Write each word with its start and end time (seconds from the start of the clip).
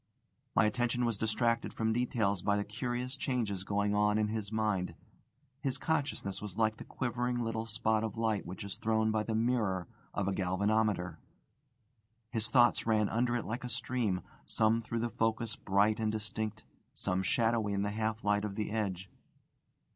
My 0.55 0.65
attention 0.65 1.05
was 1.05 1.19
distracted 1.19 1.75
from 1.75 1.93
details 1.93 2.41
by 2.41 2.57
the 2.57 2.63
curious 2.63 3.15
changes 3.15 3.63
going 3.63 3.93
on 3.93 4.17
in 4.17 4.29
his 4.29 4.51
mind. 4.51 4.95
His 5.61 5.77
consciousness 5.77 6.41
was 6.41 6.57
like 6.57 6.77
the 6.77 6.83
quivering 6.83 7.37
little 7.43 7.67
spot 7.67 8.03
of 8.03 8.17
light 8.17 8.43
which 8.43 8.63
is 8.63 8.77
thrown 8.77 9.11
by 9.11 9.21
the 9.21 9.35
mirror 9.35 9.87
of 10.15 10.27
a 10.27 10.33
galvanometer. 10.33 11.19
His 12.31 12.47
thoughts 12.47 12.87
ran 12.87 13.09
under 13.09 13.35
it 13.35 13.45
like 13.45 13.63
a 13.63 13.69
stream, 13.69 14.21
some 14.47 14.81
through 14.81 15.01
the 15.01 15.09
focus 15.11 15.55
bright 15.55 15.99
and 15.99 16.11
distinct, 16.11 16.63
some 16.95 17.21
shadowy 17.21 17.73
in 17.73 17.83
the 17.83 17.91
half 17.91 18.23
light 18.23 18.43
of 18.43 18.55
the 18.55 18.71
edge. 18.71 19.07